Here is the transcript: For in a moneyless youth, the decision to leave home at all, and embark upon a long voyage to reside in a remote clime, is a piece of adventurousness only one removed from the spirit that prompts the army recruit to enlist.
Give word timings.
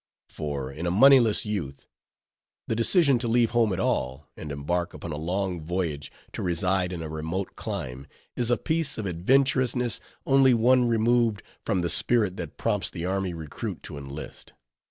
For 0.29 0.71
in 0.71 0.87
a 0.87 0.89
moneyless 0.89 1.45
youth, 1.45 1.85
the 2.67 2.75
decision 2.75 3.19
to 3.19 3.27
leave 3.27 3.51
home 3.51 3.71
at 3.71 3.79
all, 3.79 4.25
and 4.35 4.51
embark 4.51 4.95
upon 4.95 5.11
a 5.11 5.15
long 5.15 5.61
voyage 5.61 6.11
to 6.31 6.41
reside 6.41 6.91
in 6.91 7.03
a 7.03 7.07
remote 7.07 7.55
clime, 7.55 8.07
is 8.35 8.49
a 8.49 8.57
piece 8.57 8.97
of 8.97 9.05
adventurousness 9.05 9.99
only 10.25 10.55
one 10.55 10.87
removed 10.87 11.43
from 11.63 11.81
the 11.81 11.89
spirit 11.91 12.35
that 12.37 12.57
prompts 12.57 12.89
the 12.89 13.05
army 13.05 13.35
recruit 13.35 13.83
to 13.83 13.97
enlist. 13.99 14.53